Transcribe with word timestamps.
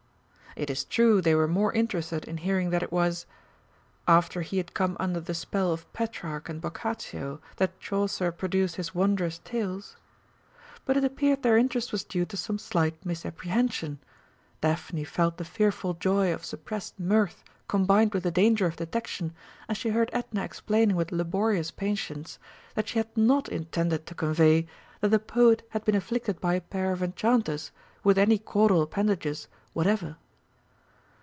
It 0.53 0.69
is 0.69 0.83
true 0.83 1.21
they 1.21 1.33
were 1.33 1.47
more 1.47 1.71
interested 1.71 2.25
in 2.25 2.35
hearing 2.35 2.71
that 2.71 2.83
it 2.83 2.91
was: 2.91 3.25
"after 4.05 4.41
he 4.41 4.57
had 4.57 4.73
come 4.73 4.97
under 4.99 5.21
the 5.21 5.33
spell 5.33 5.71
of 5.71 5.91
Petrarch 5.93 6.49
and 6.49 6.59
Boccaccio 6.59 7.39
that 7.55 7.79
Chaucer 7.79 8.33
produced 8.33 8.75
his 8.75 8.93
wondrous 8.93 9.39
Tales," 9.45 9.95
but 10.83 10.97
it 10.97 11.05
appeared 11.05 11.41
their 11.41 11.55
interest 11.57 11.93
was 11.93 12.03
due 12.03 12.25
to 12.25 12.35
some 12.35 12.59
slight 12.59 13.03
misapprehension. 13.05 13.99
Daphne 14.59 15.05
felt 15.05 15.37
the 15.37 15.45
fearful 15.45 15.93
joy 15.93 16.33
of 16.33 16.43
suppressed 16.43 16.99
mirth 16.99 17.45
combined 17.69 18.13
with 18.13 18.23
the 18.23 18.29
danger 18.29 18.65
of 18.65 18.75
detection 18.75 19.33
as 19.69 19.77
she 19.77 19.91
heard 19.91 20.09
Edna 20.11 20.43
explaining 20.43 20.97
with 20.97 21.13
laborious 21.13 21.71
patience 21.71 22.39
that 22.75 22.89
she 22.89 22.99
had 22.99 23.15
not 23.15 23.47
intended 23.47 24.05
to 24.07 24.15
convey 24.15 24.67
that 24.99 25.09
the 25.09 25.17
Poet 25.19 25.65
had 25.69 25.85
been 25.85 25.95
afflicted 25.95 26.41
by 26.41 26.55
a 26.55 26.61
pair 26.61 26.91
of 26.91 27.01
enchanters 27.01 27.71
with 28.03 28.17
any 28.17 28.37
caudal 28.37 28.81
appendages 28.81 29.47
whatever. 29.71 30.17